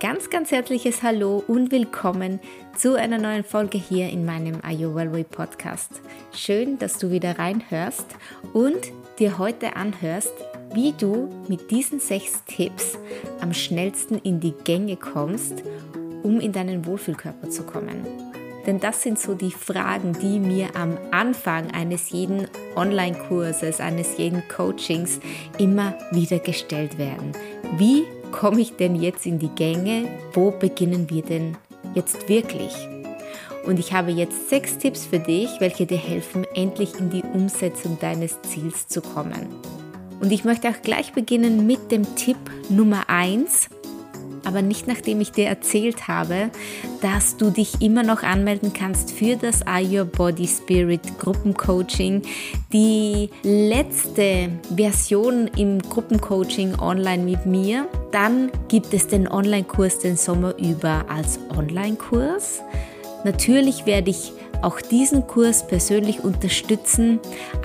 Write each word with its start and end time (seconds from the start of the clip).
Ganz, 0.00 0.30
ganz 0.30 0.52
herzliches 0.52 1.02
Hallo 1.02 1.42
und 1.48 1.72
willkommen 1.72 2.38
zu 2.76 2.94
einer 2.94 3.18
neuen 3.18 3.42
Folge 3.42 3.78
hier 3.78 4.08
in 4.10 4.24
meinem 4.24 4.62
Way 4.62 5.24
Podcast. 5.24 6.02
Schön, 6.32 6.78
dass 6.78 6.98
du 6.98 7.10
wieder 7.10 7.36
reinhörst 7.38 8.06
und 8.52 8.92
dir 9.18 9.38
heute 9.38 9.74
anhörst, 9.74 10.32
wie 10.72 10.92
du 10.92 11.28
mit 11.48 11.72
diesen 11.72 11.98
sechs 11.98 12.44
Tipps 12.44 12.96
am 13.40 13.52
schnellsten 13.52 14.18
in 14.18 14.38
die 14.38 14.54
Gänge 14.62 14.94
kommst, 14.96 15.64
um 16.22 16.38
in 16.38 16.52
deinen 16.52 16.86
Wohlfühlkörper 16.86 17.50
zu 17.50 17.64
kommen. 17.64 18.06
Denn 18.66 18.78
das 18.78 19.02
sind 19.02 19.18
so 19.18 19.34
die 19.34 19.50
Fragen, 19.50 20.12
die 20.12 20.38
mir 20.38 20.76
am 20.76 20.96
Anfang 21.10 21.72
eines 21.72 22.10
jeden 22.10 22.46
Online-Kurses, 22.76 23.80
eines 23.80 24.16
jeden 24.16 24.46
Coachings 24.46 25.18
immer 25.58 25.94
wieder 26.12 26.38
gestellt 26.38 26.98
werden. 26.98 27.32
Wie 27.78 28.04
komme 28.32 28.60
ich 28.60 28.76
denn 28.76 28.94
jetzt 28.94 29.26
in 29.26 29.38
die 29.38 29.48
Gänge? 29.48 30.08
Wo 30.32 30.50
beginnen 30.50 31.10
wir 31.10 31.22
denn 31.22 31.56
jetzt 31.94 32.28
wirklich? 32.28 32.74
Und 33.66 33.78
ich 33.78 33.92
habe 33.92 34.10
jetzt 34.10 34.48
sechs 34.48 34.78
Tipps 34.78 35.06
für 35.06 35.18
dich, 35.18 35.48
welche 35.60 35.84
dir 35.84 35.98
helfen, 35.98 36.46
endlich 36.54 36.98
in 36.98 37.10
die 37.10 37.22
Umsetzung 37.22 37.98
deines 38.00 38.40
Ziels 38.42 38.88
zu 38.88 39.02
kommen. 39.02 39.48
Und 40.20 40.32
ich 40.32 40.44
möchte 40.44 40.68
auch 40.68 40.82
gleich 40.82 41.12
beginnen 41.12 41.66
mit 41.66 41.92
dem 41.92 42.16
Tipp 42.16 42.38
Nummer 42.70 43.08
eins 43.08 43.68
aber 44.44 44.62
nicht 44.62 44.86
nachdem 44.86 45.20
ich 45.20 45.32
dir 45.32 45.46
erzählt 45.46 46.08
habe, 46.08 46.50
dass 47.00 47.36
du 47.36 47.50
dich 47.50 47.80
immer 47.80 48.02
noch 48.02 48.22
anmelden 48.22 48.72
kannst 48.72 49.10
für 49.10 49.36
das 49.36 49.66
Are 49.66 49.82
Your 49.82 50.04
Body 50.04 50.46
Spirit 50.46 51.00
Gruppencoaching. 51.18 52.22
Die 52.72 53.30
letzte 53.42 54.50
Version 54.74 55.48
im 55.56 55.80
Gruppencoaching 55.80 56.78
online 56.78 57.24
mit 57.24 57.46
mir. 57.46 57.86
Dann 58.12 58.50
gibt 58.68 58.92
es 58.94 59.06
den 59.06 59.28
Online-Kurs 59.28 59.98
den 59.98 60.16
Sommer 60.16 60.56
über 60.58 61.04
als 61.08 61.38
Online-Kurs. 61.56 62.62
Natürlich 63.24 63.86
werde 63.86 64.10
ich 64.10 64.32
auch 64.62 64.80
diesen 64.80 65.26
Kurs 65.26 65.66
persönlich 65.66 66.20
unterstützen, 66.24 67.20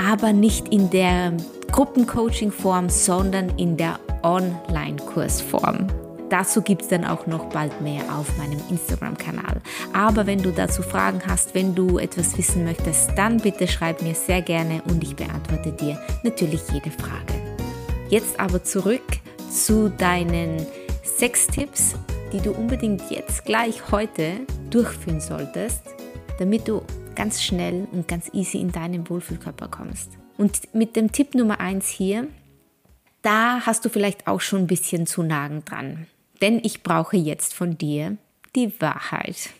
aber 0.09 0.33
nicht 0.33 0.69
in 0.69 0.89
der 0.89 1.33
Gruppencoaching-Form, 1.71 2.89
sondern 2.89 3.49
in 3.57 3.77
der 3.77 3.99
Online-Kursform. 4.23 5.87
Dazu 6.33 6.63
gibt 6.63 6.81
es 6.81 6.87
dann 6.87 7.05
auch 7.05 7.27
noch 7.27 7.45
bald 7.49 7.79
mehr 7.81 8.01
auf 8.17 8.39
meinem 8.39 8.59
Instagram-Kanal. 8.67 9.61
Aber 9.93 10.25
wenn 10.25 10.41
du 10.41 10.49
dazu 10.49 10.81
Fragen 10.81 11.21
hast, 11.27 11.53
wenn 11.53 11.75
du 11.75 11.99
etwas 11.99 12.35
wissen 12.39 12.63
möchtest, 12.63 13.11
dann 13.15 13.37
bitte 13.37 13.67
schreib 13.67 14.01
mir 14.01 14.15
sehr 14.15 14.41
gerne 14.41 14.81
und 14.89 15.03
ich 15.03 15.15
beantworte 15.15 15.71
dir 15.71 16.01
natürlich 16.23 16.63
jede 16.73 16.89
Frage. 16.89 17.39
Jetzt 18.09 18.39
aber 18.39 18.63
zurück 18.63 19.03
zu 19.51 19.89
deinen 19.89 20.65
sechs 21.03 21.45
Tipps, 21.45 21.93
die 22.31 22.39
du 22.39 22.49
unbedingt 22.49 23.11
jetzt 23.11 23.45
gleich 23.45 23.91
heute 23.91 24.37
durchführen 24.71 25.21
solltest, 25.21 25.83
damit 26.39 26.67
du 26.67 26.81
ganz 27.13 27.43
schnell 27.43 27.87
und 27.91 28.07
ganz 28.07 28.31
easy 28.33 28.57
in 28.57 28.71
deinen 28.71 29.07
Wohlfühlkörper 29.07 29.67
kommst. 29.67 30.09
Und 30.39 30.73
mit 30.73 30.95
dem 30.95 31.11
Tipp 31.11 31.35
Nummer 31.35 31.59
eins 31.59 31.89
hier, 31.89 32.27
da 33.21 33.67
hast 33.67 33.85
du 33.85 33.89
vielleicht 33.89 34.25
auch 34.25 34.41
schon 34.41 34.61
ein 34.61 34.67
bisschen 34.67 35.05
zu 35.05 35.21
nagen 35.21 35.63
dran 35.63 36.07
denn 36.43 36.59
ich 36.61 36.83
brauche 36.83 37.15
jetzt 37.15 37.53
von 37.53 37.77
dir 37.77 38.17
die 38.53 38.81
Wahrheit. 38.81 39.51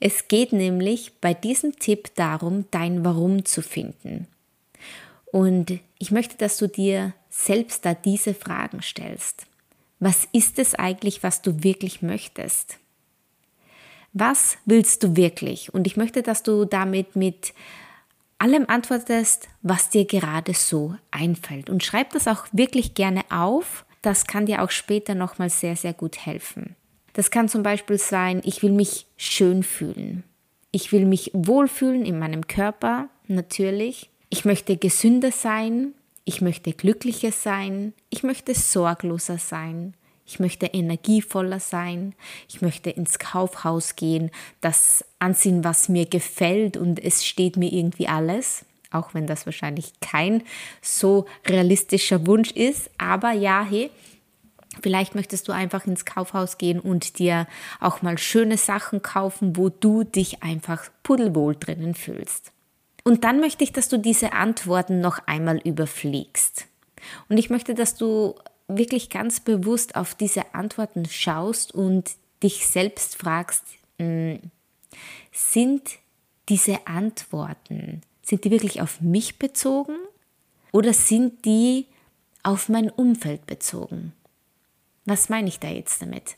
Es 0.00 0.26
geht 0.26 0.52
nämlich 0.52 1.12
bei 1.20 1.32
diesem 1.32 1.78
Tipp 1.78 2.10
darum, 2.16 2.64
dein 2.72 3.04
Warum 3.04 3.44
zu 3.44 3.62
finden. 3.62 4.26
Und 5.26 5.78
ich 6.00 6.10
möchte, 6.10 6.36
dass 6.36 6.56
du 6.56 6.66
dir 6.66 7.14
selbst 7.30 7.84
da 7.84 7.94
diese 7.94 8.34
Fragen 8.34 8.82
stellst. 8.82 9.46
Was 10.00 10.26
ist 10.32 10.58
es 10.58 10.74
eigentlich, 10.74 11.22
was 11.22 11.40
du 11.40 11.62
wirklich 11.62 12.02
möchtest? 12.02 12.78
Was 14.12 14.58
willst 14.64 15.04
du 15.04 15.16
wirklich? 15.16 15.72
Und 15.72 15.86
ich 15.86 15.96
möchte, 15.96 16.24
dass 16.24 16.42
du 16.42 16.64
damit 16.64 17.14
mit 17.14 17.54
allem 18.38 18.64
antwortest, 18.68 19.48
was 19.62 19.88
dir 19.88 20.04
gerade 20.04 20.52
so 20.52 20.96
einfällt. 21.12 21.70
Und 21.70 21.84
schreib 21.84 22.10
das 22.10 22.26
auch 22.26 22.46
wirklich 22.50 22.94
gerne 22.94 23.22
auf, 23.30 23.84
das 24.04 24.26
kann 24.26 24.46
dir 24.46 24.62
auch 24.62 24.70
später 24.70 25.14
nochmal 25.14 25.50
sehr, 25.50 25.76
sehr 25.76 25.94
gut 25.94 26.26
helfen. 26.26 26.76
Das 27.14 27.30
kann 27.30 27.48
zum 27.48 27.62
Beispiel 27.62 27.98
sein, 27.98 28.42
ich 28.44 28.62
will 28.62 28.72
mich 28.72 29.06
schön 29.16 29.62
fühlen. 29.62 30.24
Ich 30.72 30.92
will 30.92 31.06
mich 31.06 31.30
wohlfühlen 31.32 32.04
in 32.04 32.18
meinem 32.18 32.46
Körper, 32.46 33.08
natürlich. 33.28 34.10
Ich 34.30 34.44
möchte 34.44 34.76
gesünder 34.76 35.30
sein. 35.30 35.94
Ich 36.24 36.40
möchte 36.40 36.72
glücklicher 36.72 37.30
sein. 37.30 37.92
Ich 38.10 38.24
möchte 38.24 38.54
sorgloser 38.54 39.38
sein. 39.38 39.94
Ich 40.26 40.40
möchte 40.40 40.66
energievoller 40.66 41.60
sein. 41.60 42.14
Ich 42.48 42.62
möchte 42.62 42.90
ins 42.90 43.18
Kaufhaus 43.18 43.94
gehen, 43.94 44.30
das 44.60 45.04
anziehen, 45.18 45.62
was 45.62 45.88
mir 45.88 46.06
gefällt 46.06 46.76
und 46.76 47.02
es 47.02 47.24
steht 47.24 47.56
mir 47.56 47.72
irgendwie 47.72 48.08
alles 48.08 48.64
auch 48.94 49.14
wenn 49.14 49.26
das 49.26 49.46
wahrscheinlich 49.46 49.92
kein 50.00 50.42
so 50.82 51.26
realistischer 51.46 52.26
Wunsch 52.26 52.50
ist. 52.52 52.90
Aber 52.98 53.32
ja, 53.32 53.66
hey, 53.68 53.90
Vielleicht 54.82 55.14
möchtest 55.14 55.48
du 55.48 55.52
einfach 55.52 55.86
ins 55.86 56.04
Kaufhaus 56.04 56.58
gehen 56.58 56.80
und 56.80 57.18
dir 57.18 57.46
auch 57.80 58.02
mal 58.02 58.18
schöne 58.18 58.56
Sachen 58.56 59.02
kaufen, 59.02 59.56
wo 59.56 59.68
du 59.68 60.04
dich 60.04 60.42
einfach 60.42 60.90
pudelwohl 61.02 61.54
drinnen 61.54 61.94
fühlst. 61.94 62.52
Und 63.04 63.24
dann 63.24 63.40
möchte 63.40 63.64
ich, 63.64 63.72
dass 63.72 63.88
du 63.88 63.98
diese 63.98 64.32
Antworten 64.32 65.00
noch 65.00 65.18
einmal 65.26 65.58
überfliegst. 65.58 66.66
Und 67.28 67.38
ich 67.38 67.50
möchte, 67.50 67.74
dass 67.74 67.96
du 67.96 68.34
wirklich 68.66 69.10
ganz 69.10 69.40
bewusst 69.40 69.94
auf 69.94 70.14
diese 70.14 70.54
Antworten 70.54 71.04
schaust 71.06 71.74
und 71.74 72.12
dich 72.42 72.66
selbst 72.66 73.16
fragst, 73.16 73.64
hm, 73.98 74.40
sind 75.32 75.98
diese 76.48 76.86
Antworten 76.86 78.02
sind 78.24 78.44
die 78.44 78.50
wirklich 78.50 78.80
auf 78.80 79.00
mich 79.00 79.38
bezogen 79.38 79.96
oder 80.72 80.92
sind 80.92 81.44
die 81.44 81.86
auf 82.42 82.68
mein 82.68 82.90
Umfeld 82.90 83.46
bezogen? 83.46 84.12
Was 85.04 85.28
meine 85.28 85.48
ich 85.48 85.60
da 85.60 85.68
jetzt 85.68 86.02
damit? 86.02 86.36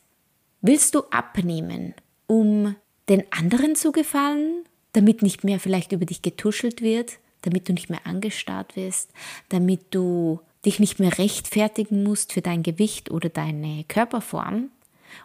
Willst 0.61 0.95
du 0.95 1.01
abnehmen, 1.11 1.95
um 2.27 2.75
den 3.09 3.25
anderen 3.33 3.77
zu 3.77 3.93
gefallen, 3.93 4.65
damit 4.93 5.23
nicht 5.23 5.45
mehr 5.45 5.61
vielleicht 5.61 5.93
über 5.93 6.05
dich 6.05 6.23
getuschelt 6.23 6.83
wird, 6.83 7.19
damit 7.43 7.69
du 7.69 7.73
nicht 7.73 7.91
mehr 7.91 8.05
angestarrt 8.05 8.75
wirst, 8.75 9.11
damit 9.49 9.95
du 9.95 10.41
dich 10.65 10.81
nicht 10.81 10.99
mehr 10.99 11.17
rechtfertigen 11.19 12.03
musst 12.03 12.33
für 12.33 12.43
dein 12.43 12.65
Gewicht 12.65 13.11
oder 13.11 13.29
deine 13.29 13.85
Körperform? 13.87 14.71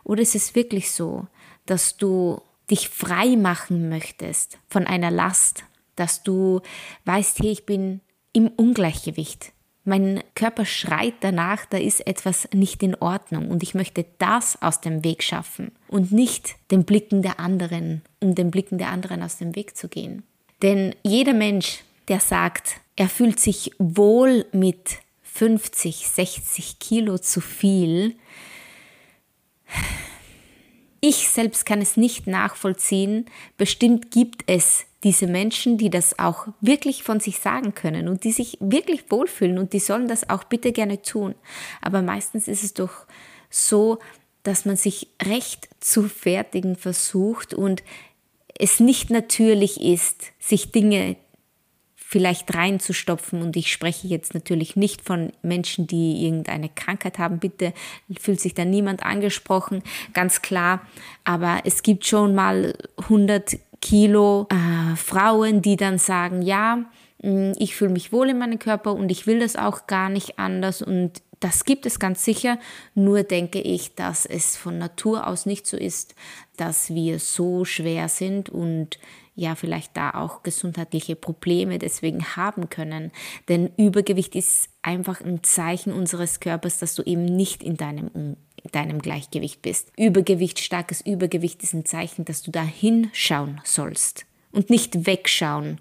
Oder 0.03 0.21
ist 0.21 0.35
es 0.35 0.53
wirklich 0.53 0.91
so, 0.91 1.25
dass 1.65 1.97
du 1.97 2.41
dich 2.69 2.89
frei 2.89 3.35
machen 3.35 3.89
möchtest 3.89 4.59
von 4.69 4.85
einer 4.85 5.09
Last, 5.09 5.65
dass 5.95 6.23
du 6.23 6.61
weißt, 7.05 7.39
hey, 7.39 7.51
ich 7.51 7.65
bin 7.65 8.01
im 8.33 8.47
Ungleichgewicht. 8.47 9.53
Mein 9.83 10.23
Körper 10.35 10.65
schreit 10.65 11.15
danach, 11.21 11.65
da 11.65 11.77
ist 11.77 12.05
etwas 12.05 12.47
nicht 12.53 12.83
in 12.83 12.95
Ordnung 12.95 13.49
und 13.49 13.63
ich 13.63 13.73
möchte 13.73 14.05
das 14.19 14.61
aus 14.61 14.79
dem 14.79 15.03
Weg 15.03 15.23
schaffen 15.23 15.71
und 15.87 16.11
nicht 16.11 16.55
den 16.69 16.85
Blicken 16.85 17.23
der 17.23 17.39
anderen, 17.39 18.03
um 18.19 18.35
den 18.35 18.51
Blicken 18.51 18.77
der 18.77 18.89
anderen 18.89 19.23
aus 19.23 19.37
dem 19.37 19.55
Weg 19.55 19.75
zu 19.75 19.87
gehen. 19.87 20.23
Denn 20.61 20.93
jeder 21.01 21.33
Mensch, 21.33 21.83
der 22.09 22.19
sagt, 22.19 22.79
er 22.95 23.09
fühlt 23.09 23.39
sich 23.39 23.71
wohl 23.79 24.45
mit 24.51 24.99
50, 25.23 26.07
60 26.07 26.77
Kilo 26.77 27.17
zu 27.17 27.41
viel, 27.41 28.15
ich 31.03 31.29
selbst 31.29 31.65
kann 31.65 31.81
es 31.81 31.97
nicht 31.97 32.27
nachvollziehen. 32.27 33.25
Bestimmt 33.57 34.11
gibt 34.11 34.43
es 34.45 34.85
diese 35.03 35.27
Menschen, 35.27 35.77
die 35.77 35.89
das 35.89 36.19
auch 36.19 36.47
wirklich 36.61 37.03
von 37.03 37.19
sich 37.19 37.39
sagen 37.39 37.73
können 37.73 38.07
und 38.07 38.23
die 38.23 38.31
sich 38.31 38.57
wirklich 38.59 39.09
wohlfühlen 39.09 39.57
und 39.57 39.73
die 39.73 39.79
sollen 39.79 40.07
das 40.07 40.29
auch 40.29 40.43
bitte 40.43 40.71
gerne 40.71 41.01
tun. 41.01 41.35
Aber 41.81 42.01
meistens 42.01 42.47
ist 42.47 42.63
es 42.63 42.73
doch 42.73 43.05
so, 43.49 43.99
dass 44.43 44.65
man 44.65 44.75
sich 44.75 45.07
recht 45.23 45.69
zu 45.79 46.03
fertigen 46.07 46.75
versucht 46.75 47.53
und 47.53 47.83
es 48.57 48.79
nicht 48.79 49.09
natürlich 49.09 49.81
ist, 49.81 50.33
sich 50.39 50.71
Dinge 50.71 51.15
vielleicht 52.11 52.53
reinzustopfen. 52.53 53.41
Und 53.41 53.55
ich 53.55 53.71
spreche 53.71 54.05
jetzt 54.05 54.33
natürlich 54.33 54.75
nicht 54.75 55.01
von 55.01 55.31
Menschen, 55.41 55.87
die 55.87 56.25
irgendeine 56.25 56.67
Krankheit 56.67 57.17
haben. 57.17 57.39
Bitte 57.39 57.73
fühlt 58.19 58.41
sich 58.41 58.53
da 58.53 58.65
niemand 58.65 59.03
angesprochen, 59.03 59.81
ganz 60.13 60.41
klar. 60.41 60.81
Aber 61.23 61.61
es 61.63 61.83
gibt 61.83 62.05
schon 62.05 62.35
mal 62.35 62.75
100 62.97 63.57
Kilo 63.81 64.47
äh, 64.49 64.95
Frauen, 64.97 65.61
die 65.61 65.77
dann 65.77 65.97
sagen, 65.97 66.41
ja, 66.41 66.83
mm, 67.23 67.53
ich 67.57 67.77
fühle 67.77 67.91
mich 67.91 68.11
wohl 68.11 68.29
in 68.29 68.39
meinem 68.39 68.59
Körper 68.59 68.93
und 68.93 69.09
ich 69.09 69.25
will 69.25 69.39
das 69.39 69.55
auch 69.55 69.87
gar 69.87 70.09
nicht 70.09 70.37
anders 70.37 70.81
und 70.81 71.21
das 71.41 71.65
gibt 71.65 71.85
es 71.85 71.99
ganz 71.99 72.23
sicher, 72.23 72.59
nur 72.95 73.23
denke 73.23 73.59
ich, 73.59 73.95
dass 73.95 74.25
es 74.25 74.55
von 74.55 74.77
Natur 74.77 75.27
aus 75.27 75.45
nicht 75.45 75.67
so 75.67 75.75
ist, 75.75 76.15
dass 76.55 76.93
wir 76.93 77.19
so 77.19 77.65
schwer 77.65 78.07
sind 78.07 78.49
und 78.49 78.99
ja 79.35 79.55
vielleicht 79.55 79.97
da 79.97 80.11
auch 80.11 80.43
gesundheitliche 80.43 81.15
Probleme 81.15 81.79
deswegen 81.79 82.23
haben 82.35 82.69
können. 82.69 83.11
Denn 83.49 83.71
Übergewicht 83.75 84.35
ist 84.35 84.69
einfach 84.83 85.21
ein 85.21 85.43
Zeichen 85.43 85.91
unseres 85.93 86.39
Körpers, 86.39 86.77
dass 86.77 86.93
du 86.95 87.01
eben 87.03 87.25
nicht 87.25 87.63
in 87.63 87.75
deinem, 87.75 88.11
in 88.13 88.37
deinem 88.71 88.99
Gleichgewicht 88.99 89.63
bist. 89.63 89.91
Übergewicht, 89.97 90.59
starkes 90.59 91.01
Übergewicht 91.01 91.63
ist 91.63 91.73
ein 91.73 91.85
Zeichen, 91.85 92.23
dass 92.23 92.43
du 92.43 92.51
da 92.51 92.61
hinschauen 92.61 93.61
sollst 93.63 94.25
und 94.51 94.69
nicht 94.69 95.07
wegschauen 95.07 95.79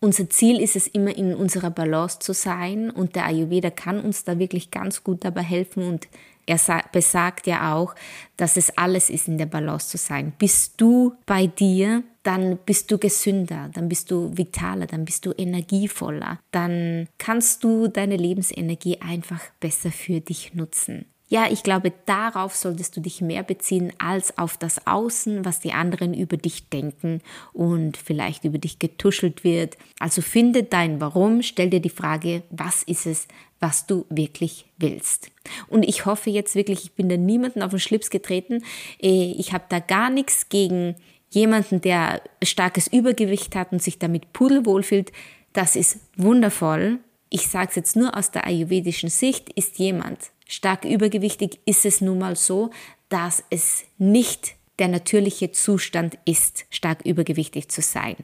unser 0.00 0.30
Ziel 0.30 0.60
ist 0.60 0.76
es 0.76 0.86
immer 0.86 1.16
in 1.16 1.34
unserer 1.34 1.70
Balance 1.70 2.18
zu 2.20 2.32
sein 2.32 2.90
und 2.90 3.16
der 3.16 3.26
Ayurveda 3.26 3.70
kann 3.70 4.00
uns 4.00 4.24
da 4.24 4.38
wirklich 4.38 4.70
ganz 4.70 5.04
gut 5.04 5.24
dabei 5.24 5.42
helfen 5.42 5.84
und 5.86 6.08
er 6.46 6.58
besagt 6.90 7.46
ja 7.46 7.74
auch, 7.74 7.94
dass 8.36 8.56
es 8.56 8.76
alles 8.76 9.08
ist, 9.08 9.28
in 9.28 9.38
der 9.38 9.46
Balance 9.46 9.88
zu 9.88 9.98
sein. 9.98 10.32
Bist 10.36 10.80
du 10.80 11.14
bei 11.24 11.46
dir, 11.46 12.02
dann 12.24 12.58
bist 12.66 12.90
du 12.90 12.98
gesünder, 12.98 13.70
dann 13.72 13.88
bist 13.88 14.10
du 14.10 14.36
vitaler, 14.36 14.86
dann 14.86 15.04
bist 15.04 15.26
du 15.26 15.32
energievoller, 15.36 16.40
dann 16.50 17.08
kannst 17.18 17.62
du 17.62 17.86
deine 17.86 18.16
Lebensenergie 18.16 19.00
einfach 19.00 19.42
besser 19.60 19.92
für 19.92 20.20
dich 20.20 20.54
nutzen. 20.54 21.06
Ja, 21.32 21.46
ich 21.48 21.62
glaube, 21.62 21.92
darauf 22.06 22.56
solltest 22.56 22.96
du 22.96 23.00
dich 23.00 23.20
mehr 23.20 23.44
beziehen 23.44 23.92
als 23.98 24.36
auf 24.36 24.56
das 24.56 24.88
Außen, 24.88 25.44
was 25.44 25.60
die 25.60 25.72
anderen 25.72 26.12
über 26.12 26.36
dich 26.36 26.68
denken 26.70 27.20
und 27.52 27.96
vielleicht 27.96 28.44
über 28.44 28.58
dich 28.58 28.80
getuschelt 28.80 29.44
wird. 29.44 29.78
Also 30.00 30.22
finde 30.22 30.64
dein 30.64 31.00
Warum, 31.00 31.42
stell 31.42 31.70
dir 31.70 31.78
die 31.78 31.88
Frage, 31.88 32.42
was 32.50 32.82
ist 32.82 33.06
es, 33.06 33.28
was 33.60 33.86
du 33.86 34.06
wirklich 34.10 34.66
willst. 34.76 35.30
Und 35.68 35.84
ich 35.84 36.04
hoffe 36.04 36.30
jetzt 36.30 36.56
wirklich, 36.56 36.82
ich 36.82 36.92
bin 36.94 37.08
da 37.08 37.16
niemanden 37.16 37.62
auf 37.62 37.70
den 37.70 37.78
Schlips 37.78 38.10
getreten. 38.10 38.64
Äh, 39.00 39.34
ich 39.38 39.52
habe 39.52 39.66
da 39.68 39.78
gar 39.78 40.10
nichts 40.10 40.48
gegen 40.48 40.96
jemanden, 41.28 41.80
der 41.80 42.22
starkes 42.42 42.88
Übergewicht 42.88 43.54
hat 43.54 43.70
und 43.70 43.80
sich 43.80 44.00
damit 44.00 44.32
pudelwohl 44.32 44.82
fühlt. 44.82 45.12
Das 45.52 45.76
ist 45.76 46.00
wundervoll. 46.16 46.98
Ich 47.28 47.46
sage 47.46 47.68
es 47.68 47.76
jetzt 47.76 47.94
nur 47.94 48.16
aus 48.16 48.32
der 48.32 48.48
ayurvedischen 48.48 49.10
Sicht, 49.10 49.48
ist 49.50 49.78
jemand 49.78 50.32
stark 50.50 50.84
übergewichtig, 50.84 51.60
ist 51.64 51.86
es 51.86 52.00
nun 52.00 52.18
mal 52.18 52.36
so, 52.36 52.70
dass 53.08 53.42
es 53.50 53.84
nicht 53.98 54.56
der 54.78 54.88
natürliche 54.88 55.52
Zustand 55.52 56.18
ist, 56.24 56.64
stark 56.70 57.04
übergewichtig 57.04 57.68
zu 57.68 57.82
sein. 57.82 58.16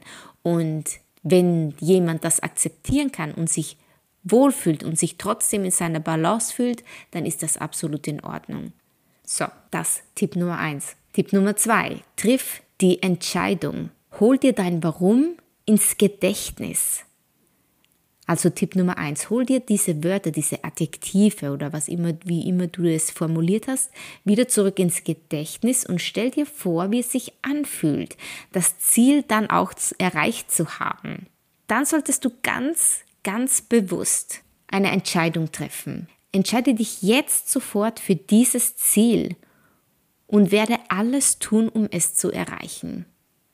Und 0.43 0.85
wenn 1.23 1.73
jemand 1.79 2.23
das 2.23 2.41
akzeptieren 2.41 3.11
kann 3.11 3.33
und 3.33 3.49
sich 3.49 3.77
wohlfühlt 4.23 4.83
und 4.83 4.99
sich 4.99 5.17
trotzdem 5.17 5.63
in 5.63 5.71
seiner 5.71 5.99
Balance 5.99 6.53
fühlt, 6.53 6.83
dann 7.11 7.25
ist 7.25 7.43
das 7.43 7.57
absolut 7.57 8.07
in 8.07 8.23
Ordnung. 8.23 8.73
So, 9.23 9.45
das 9.71 10.01
Tipp 10.15 10.35
Nummer 10.35 10.57
eins. 10.57 10.95
Tipp 11.13 11.33
Nummer 11.33 11.55
zwei: 11.55 12.01
Triff 12.15 12.61
die 12.81 13.01
Entscheidung. 13.01 13.91
Hol 14.19 14.37
dir 14.37 14.53
dein 14.53 14.83
Warum 14.83 15.37
ins 15.65 15.97
Gedächtnis. 15.97 17.03
Also 18.27 18.49
Tipp 18.49 18.75
Nummer 18.75 18.97
eins, 18.97 19.29
hol 19.29 19.45
dir 19.45 19.61
diese 19.61 20.03
Wörter, 20.03 20.31
diese 20.31 20.65
Adjektive 20.65 21.51
oder 21.51 21.71
was 21.71 21.87
immer, 21.87 22.11
wie 22.25 22.47
immer 22.47 22.67
du 22.67 22.83
es 22.83 23.09
formuliert 23.09 23.67
hast, 23.67 23.89
wieder 24.25 24.49
zurück 24.49 24.79
ins 24.79 25.05
Gedächtnis 25.05 25.85
und 25.85 26.01
stell 26.01 26.29
dir 26.29 26.45
vor, 26.45 26.91
wie 26.91 26.99
es 26.99 27.09
sich 27.09 27.31
anfühlt, 27.41 28.17
das 28.51 28.77
Ziel 28.79 29.23
dann 29.23 29.49
auch 29.49 29.71
erreicht 29.97 30.51
zu 30.51 30.77
haben. 30.77 31.27
Dann 31.67 31.85
solltest 31.85 32.25
du 32.25 32.31
ganz, 32.43 32.99
ganz 33.23 33.61
bewusst 33.61 34.41
eine 34.67 34.91
Entscheidung 34.91 35.53
treffen. 35.53 36.09
Entscheide 36.33 36.73
dich 36.73 37.01
jetzt 37.01 37.49
sofort 37.49 38.01
für 38.01 38.15
dieses 38.15 38.75
Ziel 38.75 39.37
und 40.27 40.51
werde 40.51 40.77
alles 40.89 41.39
tun, 41.39 41.69
um 41.69 41.87
es 41.89 42.13
zu 42.13 42.29
erreichen. 42.29 43.05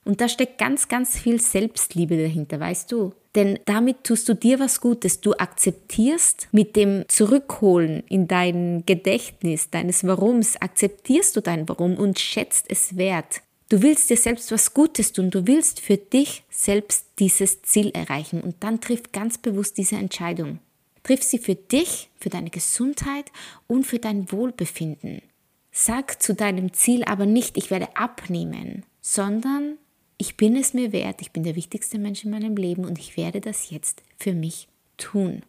Und 0.03 0.19
da 0.19 0.27
steckt 0.27 0.57
ganz, 0.57 0.87
ganz 0.87 1.17
viel 1.17 1.39
Selbstliebe 1.39 2.17
dahinter, 2.17 2.59
weißt 2.59 2.91
du? 2.91 3.13
Denn 3.35 3.59
damit 3.65 4.03
tust 4.03 4.29
du 4.29 4.35
dir 4.35 4.59
was 4.59 4.79
Gutes. 4.79 5.21
Du 5.21 5.33
akzeptierst 5.33 6.49
mit 6.51 6.75
dem 6.75 7.05
Zurückholen 7.07 8.03
in 8.07 8.27
dein 8.27 8.83
Gedächtnis 8.85 9.69
deines 9.71 10.05
Warums, 10.05 10.57
akzeptierst 10.61 11.35
du 11.35 11.41
dein 11.41 11.67
Warum 11.67 11.97
und 11.97 12.19
schätzt 12.19 12.65
es 12.69 12.95
wert. 12.95 13.41
Du 13.69 13.81
willst 13.81 14.11
dir 14.11 14.17
selbst 14.17 14.51
was 14.51 14.75
Gutes 14.75 15.13
tun, 15.13 15.31
du 15.31 15.47
willst 15.47 15.79
für 15.79 15.97
dich 15.97 16.43
selbst 16.49 17.07
dieses 17.17 17.63
Ziel 17.63 17.89
erreichen 17.95 18.41
und 18.41 18.57
dann 18.59 18.81
triff 18.81 19.11
ganz 19.11 19.39
bewusst 19.39 19.77
diese 19.79 19.95
Entscheidung. 19.95 20.59
Triff 21.01 21.23
sie 21.23 21.39
für 21.39 21.55
dich, 21.55 22.09
für 22.19 22.29
deine 22.29 22.51
Gesundheit 22.51 23.31
und 23.67 23.85
für 23.87 23.99
dein 23.99 24.31
Wohlbefinden. 24.31 25.23
Sag 25.71 26.21
zu 26.21 26.35
deinem 26.35 26.71
Ziel 26.73 27.03
aber 27.03 27.25
nicht, 27.25 27.57
ich 27.57 27.71
werde 27.71 27.97
abnehmen, 27.97 28.85
sondern 29.01 29.79
ich 30.17 30.37
bin 30.37 30.55
es 30.55 30.73
mir 30.73 30.91
wert, 30.91 31.21
ich 31.21 31.31
bin 31.31 31.43
der 31.43 31.55
wichtigste 31.55 31.97
Mensch 31.97 32.23
in 32.23 32.31
meinem 32.31 32.55
Leben 32.55 32.85
und 32.85 32.99
ich 32.99 33.17
werde 33.17 33.41
das 33.41 33.69
jetzt 33.69 34.03
für 34.17 34.33
mich 34.33 34.67
tun. 34.97 35.43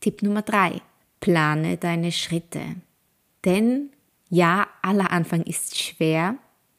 Tipp 0.00 0.22
Nummer 0.22 0.42
drei: 0.42 0.80
Plane 1.20 1.76
deine 1.76 2.12
Schritte. 2.12 2.62
Denn 3.44 3.90
ja, 4.30 4.68
aller 4.82 5.10
Anfang 5.10 5.42
ist 5.42 5.78
schwer 5.78 6.36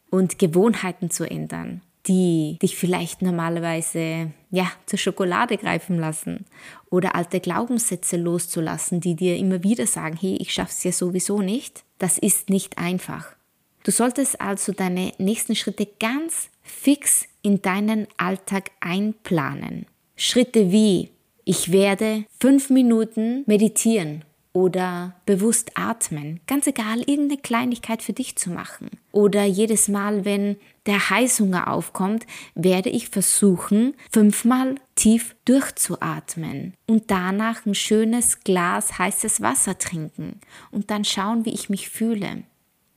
und 0.10 0.40
Gewohnheiten 0.40 1.10
zu 1.10 1.30
ändern, 1.30 1.82
die 2.08 2.58
dich 2.62 2.78
vielleicht 2.78 3.22
normalerweise 3.22 4.32
ja 4.52 4.72
zur 4.86 5.00
Schokolade 5.00 5.58
greifen 5.58 5.98
lassen 5.98 6.46
oder 6.90 7.16
alte 7.16 7.40
Glaubenssätze 7.40 8.18
loszulassen, 8.18 9.02
die 9.02 9.16
dir 9.16 9.38
immer 9.38 9.64
wieder 9.64 9.88
sagen, 9.88 10.18
hey, 10.20 10.38
ich 10.40 10.54
schaff's 10.54 10.84
ja 10.84 10.92
sowieso 10.92 11.42
nicht. 11.42 11.84
Das 11.98 12.18
ist 12.18 12.50
nicht 12.50 12.78
einfach. 12.78 13.36
Du 13.84 13.92
solltest 13.92 14.42
also 14.42 14.72
deine 14.74 15.14
nächsten 15.18 15.56
Schritte 15.56 15.88
ganz 16.00 16.50
fix 16.70 17.26
in 17.42 17.62
deinen 17.62 18.08
Alltag 18.18 18.72
einplanen. 18.80 19.86
Schritte 20.16 20.72
wie 20.72 21.10
ich 21.46 21.72
werde 21.72 22.26
fünf 22.40 22.70
Minuten 22.70 23.44
meditieren 23.48 24.24
oder 24.54 25.16
bewusst 25.26 25.72
atmen. 25.74 26.42
Ganz 26.46 26.68
egal, 26.68 27.00
irgendeine 27.00 27.42
Kleinigkeit 27.42 28.04
für 28.04 28.14
dich 28.14 28.36
zu 28.36 28.52
machen. 28.52 28.90
Oder 29.12 29.46
jedes 29.46 29.88
Mal, 29.88 30.26
wenn 30.26 30.58
der 30.86 31.10
Heißhunger 31.10 31.72
aufkommt, 31.72 32.28
werde 32.54 32.90
ich 32.90 33.10
versuchen, 33.10 33.96
fünfmal 34.12 34.76
tief 34.94 35.36
durchzuatmen 35.46 36.76
und 36.86 37.10
danach 37.10 37.66
ein 37.66 37.74
schönes 37.74 38.42
Glas 38.42 39.00
heißes 39.00 39.42
Wasser 39.42 39.78
trinken 39.80 40.40
und 40.70 40.92
dann 40.92 41.04
schauen, 41.04 41.46
wie 41.46 41.54
ich 41.54 41.70
mich 41.70 41.90
fühle. 41.90 42.44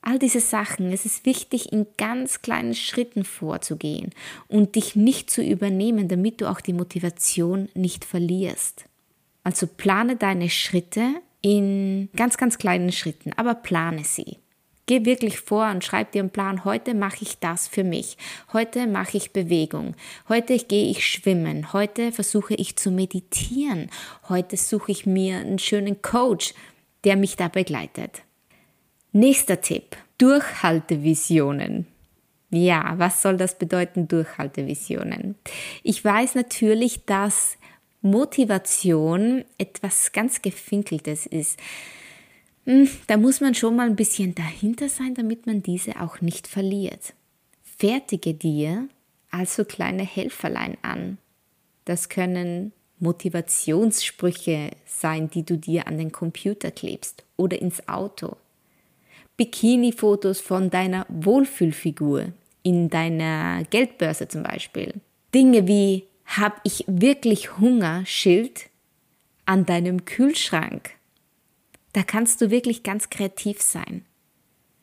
All 0.04 0.18
diese 0.18 0.40
Sachen, 0.40 0.92
es 0.92 1.06
ist 1.06 1.24
wichtig, 1.24 1.72
in 1.72 1.86
ganz 1.96 2.42
kleinen 2.42 2.74
Schritten 2.74 3.24
vorzugehen 3.24 4.10
und 4.48 4.74
dich 4.74 4.96
nicht 4.96 5.30
zu 5.30 5.42
übernehmen, 5.42 6.08
damit 6.08 6.40
du 6.40 6.50
auch 6.50 6.60
die 6.60 6.72
Motivation 6.72 7.68
nicht 7.74 8.04
verlierst. 8.04 8.86
Also 9.44 9.68
plane 9.68 10.16
deine 10.16 10.50
Schritte 10.50 11.08
in 11.40 12.08
ganz, 12.16 12.36
ganz 12.36 12.58
kleinen 12.58 12.90
Schritten, 12.90 13.32
aber 13.36 13.54
plane 13.54 14.02
sie. 14.02 14.38
Geh 14.86 15.04
wirklich 15.04 15.38
vor 15.38 15.70
und 15.70 15.84
schreib 15.84 16.10
dir 16.10 16.22
einen 16.22 16.30
Plan. 16.30 16.64
Heute 16.64 16.94
mache 16.94 17.18
ich 17.22 17.38
das 17.38 17.68
für 17.68 17.84
mich. 17.84 18.16
Heute 18.52 18.88
mache 18.88 19.16
ich 19.16 19.32
Bewegung. 19.32 19.94
Heute 20.28 20.58
gehe 20.58 20.90
ich 20.90 21.06
schwimmen. 21.06 21.72
Heute 21.72 22.10
versuche 22.10 22.54
ich 22.54 22.76
zu 22.76 22.90
meditieren. 22.90 23.88
Heute 24.28 24.56
suche 24.56 24.90
ich 24.90 25.06
mir 25.06 25.38
einen 25.38 25.60
schönen 25.60 26.02
Coach, 26.02 26.54
der 27.04 27.16
mich 27.16 27.36
da 27.36 27.46
begleitet. 27.46 28.22
Nächster 29.14 29.60
Tipp. 29.60 29.94
Durchhaltevisionen. 30.16 31.86
Ja, 32.48 32.94
was 32.96 33.20
soll 33.20 33.36
das 33.36 33.58
bedeuten, 33.58 34.08
Durchhaltevisionen? 34.08 35.34
Ich 35.82 36.02
weiß 36.02 36.34
natürlich, 36.34 37.04
dass 37.04 37.58
Motivation 38.00 39.44
etwas 39.58 40.12
ganz 40.12 40.40
Gefinkeltes 40.40 41.26
ist. 41.26 41.58
Hm, 42.64 42.88
da 43.06 43.18
muss 43.18 43.42
man 43.42 43.54
schon 43.54 43.76
mal 43.76 43.86
ein 43.86 43.96
bisschen 43.96 44.34
dahinter 44.34 44.88
sein, 44.88 45.12
damit 45.12 45.46
man 45.46 45.62
diese 45.62 46.00
auch 46.00 46.22
nicht 46.22 46.46
verliert. 46.46 47.12
Fertige 47.62 48.32
dir 48.32 48.88
also 49.30 49.66
kleine 49.66 50.04
Helferlein 50.04 50.78
an. 50.80 51.18
Das 51.84 52.08
können 52.08 52.72
Motivationssprüche 52.98 54.70
sein, 54.86 55.28
die 55.28 55.44
du 55.44 55.58
dir 55.58 55.86
an 55.86 55.98
den 55.98 56.12
Computer 56.12 56.70
klebst 56.70 57.24
oder 57.36 57.60
ins 57.60 57.86
Auto 57.88 58.36
Bikini-Fotos 59.36 60.40
von 60.40 60.70
deiner 60.70 61.06
Wohlfühlfigur 61.08 62.32
in 62.62 62.90
deiner 62.90 63.64
Geldbörse 63.64 64.28
zum 64.28 64.42
Beispiel. 64.42 64.94
Dinge 65.34 65.66
wie 65.66 66.04
habe 66.26 66.56
ich 66.64 66.84
wirklich 66.86 67.58
Hunger 67.58 68.04
Schild 68.06 68.70
an 69.44 69.66
deinem 69.66 70.04
Kühlschrank. 70.04 70.90
Da 71.92 72.02
kannst 72.02 72.40
du 72.40 72.50
wirklich 72.50 72.82
ganz 72.82 73.10
kreativ 73.10 73.60
sein. 73.60 74.04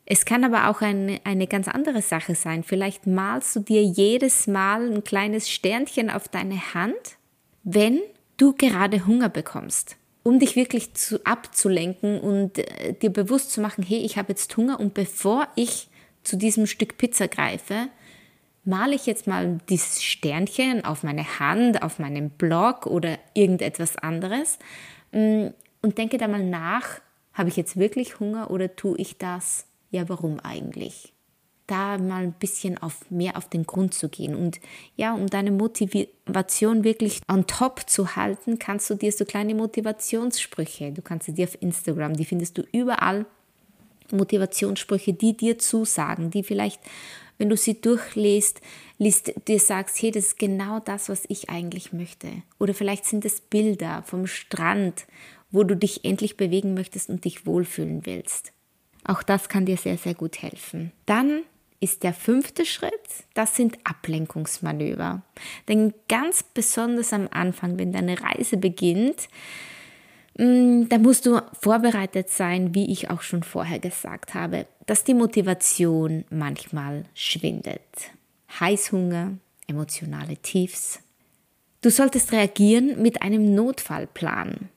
Es 0.05 0.25
kann 0.25 0.43
aber 0.43 0.69
auch 0.69 0.81
eine, 0.81 1.21
eine 1.23 1.47
ganz 1.47 1.67
andere 1.67 2.01
Sache 2.01 2.33
sein. 2.33 2.63
Vielleicht 2.63 3.05
malst 3.05 3.55
du 3.55 3.59
dir 3.59 3.83
jedes 3.83 4.47
Mal 4.47 4.91
ein 4.91 5.03
kleines 5.03 5.49
Sternchen 5.49 6.09
auf 6.09 6.27
deine 6.27 6.73
Hand, 6.73 7.17
wenn 7.63 8.01
du 8.37 8.53
gerade 8.53 9.05
Hunger 9.05 9.29
bekommst, 9.29 9.97
um 10.29 10.37
dich 10.37 10.55
wirklich 10.55 10.93
zu, 10.93 11.25
abzulenken 11.25 12.19
und 12.19 12.59
äh, 12.59 12.93
dir 12.93 13.09
bewusst 13.09 13.51
zu 13.51 13.61
machen, 13.61 13.83
hey, 13.83 13.97
ich 13.97 14.15
habe 14.15 14.29
jetzt 14.29 14.55
Hunger 14.55 14.79
und 14.79 14.93
bevor 14.93 15.47
ich 15.55 15.89
zu 16.21 16.37
diesem 16.37 16.67
Stück 16.67 16.99
Pizza 16.99 17.27
greife, 17.27 17.87
male 18.63 18.93
ich 18.93 19.07
jetzt 19.07 19.25
mal 19.25 19.57
dieses 19.69 20.03
Sternchen 20.03 20.85
auf 20.85 21.01
meine 21.01 21.39
Hand, 21.39 21.81
auf 21.81 21.97
meinen 21.97 22.29
Blog 22.29 22.85
oder 22.85 23.17
irgendetwas 23.33 23.97
anderes 23.97 24.59
mm, 25.13 25.47
und 25.81 25.97
denke 25.97 26.19
da 26.19 26.27
mal 26.27 26.43
nach, 26.43 27.01
habe 27.33 27.49
ich 27.49 27.57
jetzt 27.57 27.77
wirklich 27.77 28.19
Hunger 28.19 28.51
oder 28.51 28.75
tue 28.75 28.99
ich 28.99 29.17
das 29.17 29.65
ja, 29.89 30.07
warum 30.07 30.39
eigentlich? 30.39 31.11
Da 31.69 31.97
mal 31.97 32.23
ein 32.23 32.33
bisschen 32.33 32.77
auf 32.77 33.09
mehr 33.11 33.37
auf 33.37 33.47
den 33.47 33.65
Grund 33.65 33.93
zu 33.93 34.09
gehen. 34.09 34.35
Und 34.35 34.59
ja, 34.95 35.13
um 35.13 35.27
deine 35.27 35.51
Motivation 35.51 36.83
wirklich 36.83 37.21
on 37.31 37.45
top 37.45 37.87
zu 37.87 38.15
halten, 38.15 38.57
kannst 38.57 38.89
du 38.89 38.95
dir 38.95 39.11
so 39.11 39.23
kleine 39.23 39.53
Motivationssprüche, 39.53 40.91
du 40.91 41.01
kannst 41.01 41.27
sie 41.27 41.33
dir 41.33 41.47
auf 41.47 41.61
Instagram, 41.61 42.15
die 42.15 42.25
findest 42.25 42.57
du 42.57 42.63
überall. 42.71 43.25
Motivationssprüche, 44.11 45.13
die 45.13 45.37
dir 45.37 45.59
zusagen, 45.59 46.31
die 46.31 46.41
vielleicht, 46.41 46.81
wenn 47.37 47.49
du 47.49 47.55
sie 47.55 47.79
durchliest, 47.79 48.61
liest, 48.97 49.33
dir 49.47 49.59
sagst, 49.59 50.01
hey, 50.01 50.09
das 50.09 50.25
ist 50.25 50.39
genau 50.39 50.79
das, 50.79 51.09
was 51.09 51.25
ich 51.27 51.51
eigentlich 51.51 51.93
möchte. 51.93 52.27
Oder 52.57 52.73
vielleicht 52.73 53.05
sind 53.05 53.25
es 53.25 53.41
Bilder 53.41 54.03
vom 54.07 54.25
Strand, 54.25 55.05
wo 55.51 55.63
du 55.63 55.75
dich 55.75 56.03
endlich 56.05 56.37
bewegen 56.37 56.73
möchtest 56.73 57.09
und 57.09 57.25
dich 57.25 57.45
wohlfühlen 57.45 58.05
willst. 58.07 58.53
Auch 59.03 59.23
das 59.23 59.49
kann 59.49 59.65
dir 59.65 59.77
sehr, 59.77 59.97
sehr 59.97 60.13
gut 60.13 60.41
helfen. 60.41 60.91
Dann 61.05 61.43
ist 61.79 62.03
der 62.03 62.13
fünfte 62.13 62.65
Schritt, 62.65 62.91
das 63.33 63.55
sind 63.55 63.77
Ablenkungsmanöver. 63.83 65.21
Denn 65.67 65.93
ganz 66.07 66.43
besonders 66.43 67.13
am 67.13 67.27
Anfang, 67.31 67.79
wenn 67.79 67.93
deine 67.93 68.21
Reise 68.21 68.57
beginnt, 68.57 69.29
mm, 70.37 70.89
da 70.89 70.97
musst 70.97 71.25
du 71.25 71.41
vorbereitet 71.61 72.29
sein, 72.29 72.75
wie 72.75 72.91
ich 72.91 73.09
auch 73.09 73.21
schon 73.21 73.43
vorher 73.43 73.79
gesagt 73.79 74.33
habe, 74.33 74.65
dass 74.85 75.03
die 75.03 75.13
Motivation 75.13 76.25
manchmal 76.29 77.05
schwindet. 77.13 78.11
Heißhunger, 78.59 79.37
emotionale 79.67 80.35
Tiefs. 80.37 80.99
Du 81.81 81.89
solltest 81.89 82.33
reagieren 82.33 83.01
mit 83.01 83.21
einem 83.21 83.55
Notfallplan. 83.55 84.69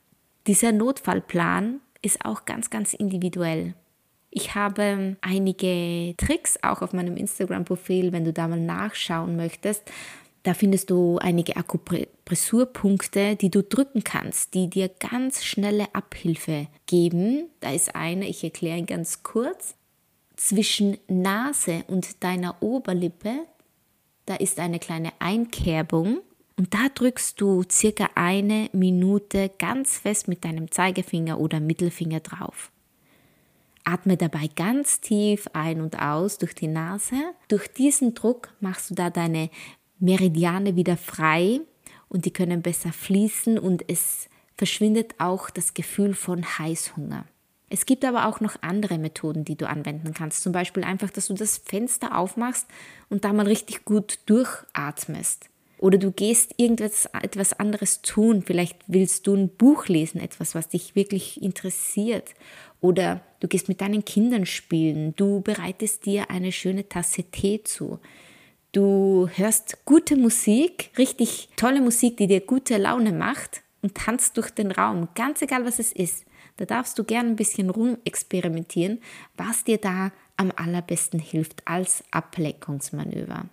Dieser 0.46 0.70
Notfallplan 0.70 1.80
ist 2.00 2.24
auch 2.24 2.44
ganz, 2.44 2.70
ganz 2.70 2.94
individuell. 2.94 3.74
Ich 4.34 4.54
habe 4.54 5.16
einige 5.20 6.14
Tricks 6.16 6.58
auch 6.62 6.80
auf 6.80 6.94
meinem 6.94 7.18
Instagram-Profil, 7.18 8.12
wenn 8.12 8.24
du 8.24 8.32
da 8.32 8.48
mal 8.48 8.58
nachschauen 8.58 9.36
möchtest. 9.36 9.82
Da 10.42 10.54
findest 10.54 10.88
du 10.88 11.18
einige 11.18 11.54
Akupressurpunkte, 11.56 13.36
die 13.36 13.50
du 13.50 13.62
drücken 13.62 14.02
kannst, 14.04 14.54
die 14.54 14.70
dir 14.70 14.88
ganz 14.88 15.44
schnelle 15.44 15.94
Abhilfe 15.94 16.66
geben. 16.86 17.50
Da 17.60 17.72
ist 17.72 17.94
eine, 17.94 18.26
ich 18.26 18.42
erkläre 18.42 18.78
ihn 18.78 18.86
ganz 18.86 19.22
kurz. 19.22 19.74
Zwischen 20.36 20.96
Nase 21.08 21.84
und 21.88 22.24
deiner 22.24 22.62
Oberlippe, 22.62 23.34
da 24.24 24.36
ist 24.36 24.58
eine 24.58 24.78
kleine 24.78 25.12
Einkerbung 25.18 26.22
und 26.56 26.72
da 26.72 26.88
drückst 26.92 27.38
du 27.38 27.64
circa 27.70 28.08
eine 28.14 28.70
Minute 28.72 29.50
ganz 29.58 29.98
fest 29.98 30.26
mit 30.26 30.46
deinem 30.46 30.70
Zeigefinger 30.70 31.38
oder 31.38 31.60
Mittelfinger 31.60 32.20
drauf. 32.20 32.72
Atme 33.84 34.16
dabei 34.16 34.48
ganz 34.54 35.00
tief 35.00 35.48
ein 35.52 35.80
und 35.80 36.00
aus 36.00 36.38
durch 36.38 36.54
die 36.54 36.68
Nase. 36.68 37.16
Durch 37.48 37.68
diesen 37.68 38.14
Druck 38.14 38.50
machst 38.60 38.90
du 38.90 38.94
da 38.94 39.10
deine 39.10 39.50
Meridiane 39.98 40.76
wieder 40.76 40.96
frei 40.96 41.60
und 42.08 42.24
die 42.24 42.32
können 42.32 42.62
besser 42.62 42.92
fließen 42.92 43.58
und 43.58 43.84
es 43.88 44.28
verschwindet 44.56 45.14
auch 45.18 45.50
das 45.50 45.74
Gefühl 45.74 46.14
von 46.14 46.44
Heißhunger. 46.58 47.24
Es 47.68 47.86
gibt 47.86 48.04
aber 48.04 48.26
auch 48.26 48.40
noch 48.40 48.56
andere 48.60 48.98
Methoden, 48.98 49.46
die 49.46 49.56
du 49.56 49.66
anwenden 49.66 50.12
kannst. 50.12 50.42
Zum 50.42 50.52
Beispiel 50.52 50.84
einfach, 50.84 51.08
dass 51.10 51.28
du 51.28 51.34
das 51.34 51.56
Fenster 51.56 52.18
aufmachst 52.18 52.66
und 53.08 53.24
da 53.24 53.32
mal 53.32 53.46
richtig 53.46 53.86
gut 53.86 54.18
durchatmest. 54.26 55.48
Oder 55.82 55.98
du 55.98 56.12
gehst 56.12 56.54
irgendetwas 56.58 57.06
etwas 57.06 57.58
anderes 57.58 58.02
tun. 58.02 58.44
Vielleicht 58.46 58.78
willst 58.86 59.26
du 59.26 59.34
ein 59.34 59.48
Buch 59.48 59.88
lesen, 59.88 60.20
etwas, 60.20 60.54
was 60.54 60.68
dich 60.68 60.94
wirklich 60.94 61.42
interessiert. 61.42 62.34
Oder 62.80 63.20
du 63.40 63.48
gehst 63.48 63.66
mit 63.66 63.80
deinen 63.80 64.04
Kindern 64.04 64.46
spielen. 64.46 65.16
Du 65.16 65.40
bereitest 65.40 66.06
dir 66.06 66.30
eine 66.30 66.52
schöne 66.52 66.88
Tasse 66.88 67.24
Tee 67.24 67.64
zu. 67.64 67.98
Du 68.70 69.28
hörst 69.34 69.84
gute 69.84 70.14
Musik, 70.14 70.92
richtig 70.98 71.48
tolle 71.56 71.80
Musik, 71.80 72.16
die 72.16 72.28
dir 72.28 72.42
gute 72.42 72.76
Laune 72.76 73.10
macht 73.10 73.62
und 73.82 73.96
tanzt 73.96 74.36
durch 74.36 74.50
den 74.52 74.70
Raum, 74.70 75.08
ganz 75.16 75.42
egal 75.42 75.64
was 75.64 75.80
es 75.80 75.90
ist. 75.90 76.24
Da 76.58 76.64
darfst 76.64 76.96
du 76.96 77.02
gerne 77.02 77.30
ein 77.30 77.36
bisschen 77.36 77.70
rumexperimentieren, 77.70 79.00
was 79.36 79.64
dir 79.64 79.78
da 79.78 80.12
am 80.36 80.52
allerbesten 80.54 81.18
hilft 81.18 81.66
als 81.66 82.04
Ablenkungsmanöver. 82.12 83.48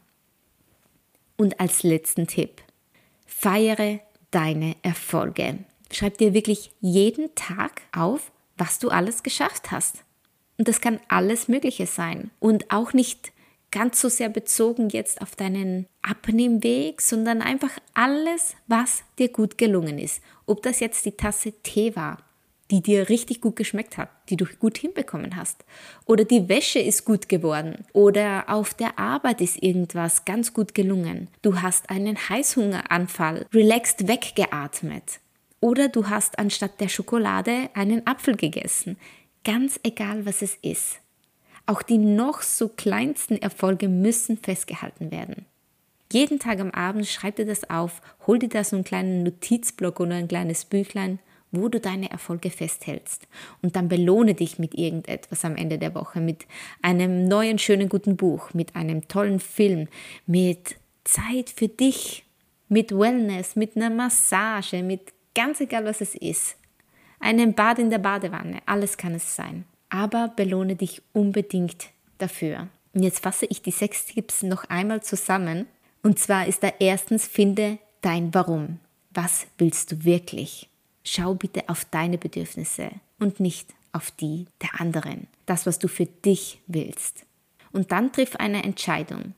Und 1.40 1.62
als 1.62 1.84
letzten 1.84 2.28
Tipp, 2.28 2.62
feiere 3.26 4.02
deine 4.30 4.76
Erfolge. 4.82 5.60
Schreib 5.90 6.18
dir 6.18 6.34
wirklich 6.34 6.72
jeden 6.82 7.34
Tag 7.34 7.82
auf, 7.96 8.34
was 8.58 8.78
du 8.78 8.90
alles 8.90 9.24
geschafft 9.24 9.72
hast. 9.72 10.04
Und 10.58 10.68
das 10.68 10.82
kann 10.82 11.00
alles 11.08 11.48
Mögliche 11.48 11.88
sein. 11.88 12.30
Und 12.40 12.72
auch 12.74 12.92
nicht 12.92 13.32
ganz 13.72 14.02
so 14.02 14.10
sehr 14.10 14.28
bezogen 14.28 14.90
jetzt 14.90 15.22
auf 15.22 15.38
deinen 15.38 15.88
Abnehmweg, 16.02 17.02
sondern 17.02 17.42
einfach 17.42 17.72
alles, 17.94 18.58
was 18.68 19.04
dir 19.18 19.30
gut 19.30 19.58
gelungen 19.58 19.98
ist. 19.98 20.22
Ob 20.46 20.62
das 20.62 20.82
jetzt 20.82 21.06
die 21.06 21.16
Tasse 21.16 21.54
Tee 21.64 21.96
war, 21.96 22.18
die 22.72 22.82
dir 22.82 23.10
richtig 23.10 23.42
gut 23.42 23.56
geschmeckt 23.56 23.98
hat, 23.98 24.10
die 24.30 24.38
du 24.38 24.46
gut 24.46 24.78
hinbekommen 24.78 25.36
hast. 25.36 25.66
Oder 26.06 26.24
die 26.24 26.50
Wäsche 26.50 26.80
ist 26.80 27.04
gut 27.04 27.28
geworden. 27.28 27.86
Oder 27.94 28.46
auf 28.48 28.74
der 28.74 29.00
Arbeit 29.00 29.42
ist 29.42 29.62
irgendwas 29.64 30.26
ganz 30.26 30.54
gut 30.54 30.76
gelungen. 30.76 31.30
Du 31.42 31.62
hast 31.62 31.90
einen 31.90 32.18
Heißhungeranfall 32.30 33.48
relaxed 33.54 34.08
weggeatmet. 34.08 35.20
Oder 35.62 35.90
du 35.90 36.10
hast 36.10 36.38
anstatt 36.38 36.80
der 36.80 36.90
Schokolade 36.90 37.70
einen 37.74 38.06
Apfel 38.06 38.36
gegessen. 38.36 38.98
Ganz 39.44 39.80
egal, 39.84 40.26
was 40.26 40.42
es 40.42 40.56
ist. 40.62 41.00
Auch 41.66 41.82
die 41.82 41.98
noch 41.98 42.42
so 42.42 42.70
kleinsten 42.70 43.38
Erfolge 43.38 43.90
müssen 43.90 44.38
festgehalten 44.38 45.12
werden. 45.12 45.46
Jeden 46.12 46.40
Tag 46.40 46.60
am 46.60 46.72
Abend 46.72 47.06
schreib 47.08 47.36
dir 47.36 47.46
das 47.46 47.70
auf, 47.70 48.02
hol 48.26 48.40
dir 48.40 48.50
da 48.50 48.64
so 48.64 48.76
einen 48.76 48.86
kleinen 48.86 49.22
Notizblock 49.24 50.00
oder 50.00 50.16
ein 50.16 50.28
kleines 50.28 50.66
Büchlein 50.66 51.20
wo 51.52 51.68
du 51.70 51.80
deine 51.80 52.12
Erfolge 52.12 52.50
festhältst. 52.50 53.28
Und 53.62 53.76
dann 53.76 53.88
belohne 53.88 54.34
dich 54.34 54.60
mit 54.60 54.76
irgendetwas 54.76 55.46
am 55.46 55.56
Ende 55.56 55.78
der 55.78 55.96
Woche, 55.96 56.20
mit 56.20 56.46
einem 56.82 57.28
neuen, 57.28 57.60
schönen, 57.60 57.90
guten 57.90 58.18
Buch, 58.18 58.54
mit 58.54 58.76
einem 58.76 59.08
tollen 59.08 59.40
Film, 59.40 59.88
mit 60.26 60.76
Zeit 61.04 61.50
für 61.50 61.68
dich, 61.68 62.26
mit 62.68 62.92
Wellness, 62.92 63.56
mit 63.56 63.76
einer 63.76 63.90
Massage, 63.90 64.84
mit 64.84 65.14
ganz 65.34 65.60
egal, 65.60 65.86
was 65.86 66.02
es 66.02 66.16
ist. 66.16 66.56
Einem 67.20 67.54
Bad 67.54 67.80
in 67.80 67.90
der 67.90 67.98
Badewanne, 67.98 68.60
alles 68.66 68.98
kann 68.98 69.16
es 69.16 69.36
sein. 69.36 69.66
Aber 69.90 70.30
belohne 70.36 70.76
dich 70.76 71.02
unbedingt 71.14 71.90
dafür. 72.20 72.68
Und 72.94 73.04
jetzt 73.04 73.24
fasse 73.24 73.46
ich 73.50 73.62
die 73.62 73.72
sechs 73.72 74.06
Tipps 74.06 74.44
noch 74.44 74.66
einmal 74.66 75.02
zusammen. 75.02 75.68
Und 76.04 76.20
zwar 76.20 76.48
ist 76.48 76.64
da 76.64 76.72
erstens, 76.80 77.28
finde 77.28 77.80
dein 78.02 78.34
Warum. 78.34 78.80
Was 79.12 79.48
willst 79.58 79.92
du 79.92 80.04
wirklich? 80.06 80.69
Schau 81.12 81.34
bitte 81.34 81.68
auf 81.70 81.86
deine 81.86 82.20
Bedürfnisse 82.20 82.92
und 83.18 83.40
nicht 83.40 83.74
auf 83.94 84.12
die 84.12 84.46
der 84.62 84.80
anderen. 84.80 85.26
Das, 85.48 85.66
was 85.66 85.80
du 85.80 85.88
für 85.88 86.06
dich 86.06 86.62
willst. 86.68 87.26
Und 87.72 87.92
dann 87.92 88.12
triff 88.12 88.36
eine 88.36 88.64
Entscheidung. 88.64 89.34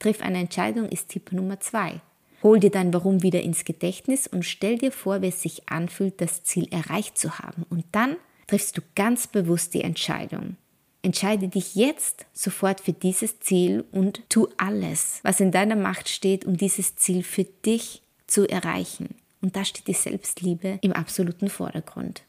Triff 0.00 0.20
eine 0.22 0.38
Entscheidung 0.38 0.88
ist 0.88 1.10
Tipp 1.10 1.30
Nummer 1.30 1.60
zwei. 1.60 2.00
Hol 2.42 2.58
dir 2.58 2.70
dein 2.70 2.92
Warum 2.92 3.22
wieder 3.22 3.42
ins 3.42 3.64
Gedächtnis 3.64 4.26
und 4.26 4.44
stell 4.44 4.76
dir 4.76 4.90
vor, 4.90 5.22
wie 5.22 5.28
es 5.28 5.40
sich 5.40 5.68
anfühlt, 5.68 6.20
das 6.20 6.42
Ziel 6.42 6.66
erreicht 6.72 7.16
zu 7.16 7.38
haben. 7.38 7.64
Und 7.70 7.84
dann 7.92 8.16
triffst 8.48 8.76
du 8.76 8.82
ganz 8.96 9.28
bewusst 9.28 9.72
die 9.74 9.82
Entscheidung. 9.82 10.56
Entscheide 11.02 11.46
dich 11.46 11.76
jetzt 11.76 12.26
sofort 12.32 12.80
für 12.80 12.92
dieses 12.92 13.38
Ziel 13.38 13.84
und 13.92 14.28
tu 14.28 14.48
alles, 14.56 15.20
was 15.22 15.38
in 15.38 15.52
deiner 15.52 15.76
Macht 15.76 16.08
steht, 16.08 16.44
um 16.44 16.56
dieses 16.56 16.96
Ziel 16.96 17.22
für 17.22 17.44
dich 17.44 18.02
zu 18.26 18.48
erreichen. 18.48 19.14
Und 19.44 19.56
da 19.56 19.64
steht 19.66 19.88
die 19.88 19.92
Selbstliebe 19.92 20.78
im 20.80 20.94
absoluten 20.94 21.50
Vordergrund. 21.50 22.22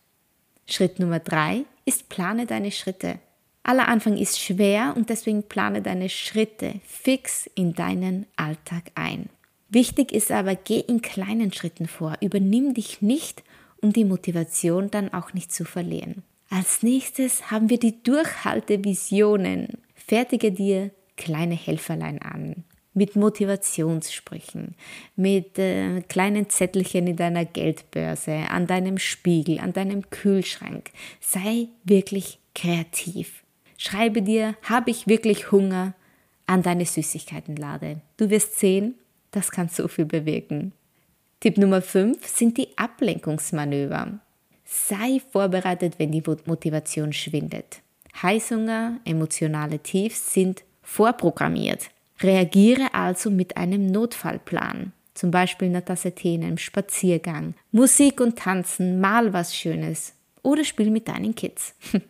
Schritt 0.67 1.00
Nummer 1.00 1.19
drei 1.19 1.63
ist 1.86 2.10
plane 2.10 2.45
deine 2.45 2.72
Schritte. 2.72 3.19
Aller 3.63 3.88
Anfang 3.88 4.17
ist 4.17 4.38
schwer 4.38 4.93
und 4.98 5.10
deswegen 5.10 5.43
plane 5.43 5.81
deine 5.81 6.10
Schritte 6.10 6.74
fix 6.86 7.50
in 7.55 7.74
deinen 7.74 8.25
Alltag 8.36 8.91
ein. 8.95 9.29
Wichtig 9.69 10.12
ist 10.12 10.29
aber, 10.29 10.55
geh 10.55 10.81
in 10.81 11.01
kleinen 11.01 11.53
Schritten 11.53 11.88
vor. 11.88 12.17
Übernimm 12.19 12.74
dich 12.74 13.01
nicht, 13.01 13.45
um 13.81 13.93
die 13.93 14.03
Motivation 14.03 14.91
dann 14.91 15.13
auch 15.13 15.31
nicht 15.31 15.53
zu 15.53 15.63
verlieren. 15.63 16.22
Als 16.50 16.84
nächstes 16.84 17.50
haben 17.50 17.69
wir 17.69 17.79
die 17.79 18.03
Durchhaltevisionen. 18.03 19.69
Fertige 19.95 20.51
dir 20.51 20.91
kleine 21.15 21.55
Helferlein 21.55 22.22
an 22.22 22.65
mit 22.96 23.16
Motivationssprüchen, 23.16 24.74
mit 25.16 25.60
äh, 25.60 26.02
kleinen 26.02 26.50
Zettelchen 26.50 27.06
in 27.08 27.16
deiner 27.16 27.46
Geldbörse, 27.46 28.50
an 28.50 28.66
deinem 28.66 28.98
Spiegel, 28.98 29.60
an 29.60 29.74
deinem 29.74 30.10
Kühlschrank. 30.10 30.92
Sei 31.20 31.68
wirklich 31.84 32.40
kreativ. 32.56 33.44
Schreibe 33.78 34.22
dir, 34.22 34.56
habe 34.64 34.90
ich 34.90 35.08
wirklich 35.08 35.52
Hunger, 35.52 35.94
an 36.48 36.62
deine 36.62 36.86
Süßigkeitenlade. 36.86 38.02
Du 38.18 38.30
wirst 38.30 38.60
sehen, 38.60 38.96
das 39.32 39.52
kann 39.52 39.70
so 39.70 39.88
viel 39.88 40.06
bewirken. 40.06 40.74
Tipp 41.40 41.58
Nummer 41.58 41.82
5 41.82 42.25
sind 42.25 42.58
die 42.58 42.78
Ablenkungsmanöver. 42.78 44.20
Sei 44.64 45.22
vorbereitet, 45.32 45.96
wenn 45.98 46.12
die 46.12 46.24
Motivation 46.46 47.14
schwindet. 47.14 47.82
Heißhunger, 48.22 49.00
emotionale 49.06 49.80
Tiefs 49.80 50.34
sind 50.34 50.64
vorprogrammiert. 50.82 51.90
Reagiere 52.22 52.93
also 52.93 53.29
mit 53.29 53.57
einem 53.57 53.88
Notfallplan, 53.88 54.93
zum 55.13 55.31
Beispiel 55.31 55.67
einer 55.67 55.84
Tasse 55.84 56.13
Tee, 56.13 56.36
einem 56.36 56.57
Spaziergang, 56.57 57.55
Musik 57.72 58.22
und 58.22 58.38
Tanzen, 58.38 59.01
mal 59.01 59.34
was 59.34 59.55
Schönes 59.55 60.13
oder 60.41 60.63
spiel 60.63 60.91
mit 60.91 61.07
deinen 61.07 61.36
Kids. 61.36 61.75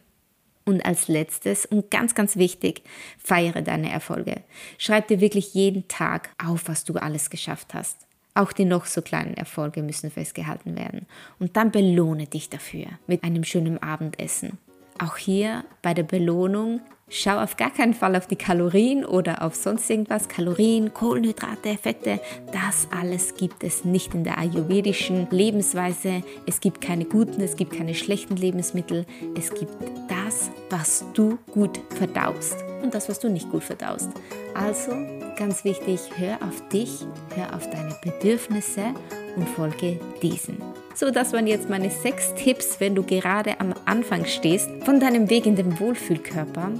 Und 0.67 0.83
als 0.83 1.07
letztes 1.07 1.67
und 1.67 1.91
ganz, 1.91 2.15
ganz 2.15 2.37
wichtig, 2.37 2.81
feiere 3.19 3.61
deine 3.61 3.91
Erfolge. 3.91 4.41
Schreib 4.79 5.07
dir 5.07 5.21
wirklich 5.21 5.53
jeden 5.53 5.87
Tag 5.87 6.31
auf, 6.43 6.67
was 6.67 6.83
du 6.83 6.95
alles 6.95 7.29
geschafft 7.29 7.75
hast. 7.75 8.07
Auch 8.33 8.51
die 8.51 8.65
noch 8.65 8.85
so 8.85 9.03
kleinen 9.03 9.35
Erfolge 9.35 9.83
müssen 9.83 10.09
festgehalten 10.09 10.75
werden. 10.75 11.05
Und 11.37 11.55
dann 11.55 11.69
belohne 11.69 12.25
dich 12.25 12.49
dafür 12.49 12.87
mit 13.05 13.23
einem 13.23 13.43
schönen 13.43 13.81
Abendessen. 13.81 14.57
Auch 14.97 15.17
hier 15.17 15.65
bei 15.83 15.93
der 15.93 16.01
Belohnung 16.01 16.81
Schau 17.07 17.37
auf 17.39 17.55
gar 17.55 17.69
keinen 17.69 17.93
Fall 17.93 18.15
auf 18.15 18.25
die 18.25 18.35
Kalorien 18.35 19.05
oder 19.05 19.43
auf 19.43 19.53
sonst 19.53 19.87
irgendwas. 19.91 20.27
Kalorien, 20.27 20.91
Kohlenhydrate, 20.91 21.77
Fette, 21.77 22.19
das 22.51 22.87
alles 22.89 23.35
gibt 23.35 23.63
es 23.63 23.85
nicht 23.85 24.15
in 24.15 24.23
der 24.23 24.39
ayurvedischen 24.39 25.27
Lebensweise. 25.29 26.23
Es 26.47 26.59
gibt 26.59 26.81
keine 26.81 27.05
guten, 27.05 27.41
es 27.41 27.57
gibt 27.57 27.73
keine 27.73 27.93
schlechten 27.93 28.35
Lebensmittel. 28.35 29.05
Es 29.37 29.53
gibt 29.53 29.71
das, 30.09 30.49
was 30.71 31.05
du 31.13 31.37
gut 31.51 31.79
verdaust 31.91 32.57
und 32.81 32.95
das, 32.95 33.07
was 33.07 33.19
du 33.19 33.29
nicht 33.29 33.51
gut 33.51 33.63
verdaust. 33.63 34.09
Also, 34.55 34.91
ganz 35.37 35.63
wichtig, 35.63 35.99
hör 36.17 36.41
auf 36.41 36.67
dich, 36.69 37.05
hör 37.35 37.55
auf 37.55 37.69
deine 37.69 37.95
Bedürfnisse 38.03 38.95
und 39.35 39.47
folge 39.49 39.99
diesen. 40.23 40.57
So, 40.95 41.11
das 41.11 41.33
waren 41.33 41.45
jetzt 41.45 41.69
meine 41.69 41.91
sechs 41.91 42.33
Tipps, 42.35 42.79
wenn 42.79 42.95
du 42.95 43.03
gerade 43.03 43.59
am 43.59 43.73
Anfang 43.83 44.23
stehst 44.23 44.69
von 44.85 45.01
deinem 45.01 45.29
Weg 45.29 45.45
in 45.45 45.57
den 45.57 45.77
Wohlfühlkörper, 45.77 46.71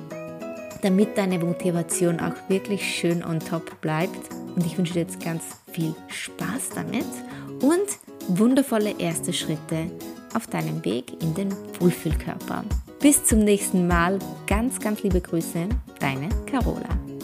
damit 0.82 1.18
deine 1.18 1.38
Motivation 1.38 2.22
auch 2.22 2.36
wirklich 2.48 2.82
schön 2.82 3.26
on 3.26 3.42
top 3.42 3.82
bleibt. 3.82 4.32
Und 4.56 4.66
ich 4.66 4.78
wünsche 4.78 4.94
dir 4.94 5.02
jetzt 5.02 5.22
ganz 5.22 5.44
viel 5.70 5.94
Spaß 6.08 6.70
damit 6.76 7.06
und 7.62 8.40
wundervolle 8.40 8.96
erste 8.98 9.34
Schritte 9.34 9.92
auf 10.34 10.48
deinem 10.48 10.84
Weg 10.86 11.22
in 11.22 11.34
den 11.34 11.54
Wohlfühlkörper. 11.82 12.64
Bis 13.02 13.22
zum 13.26 13.40
nächsten 13.40 13.86
Mal. 13.86 14.18
Ganz, 14.48 14.80
ganz 14.80 15.04
liebe 15.04 15.20
Grüße, 15.20 15.68
deine 16.00 16.30
Carola. 16.46 17.15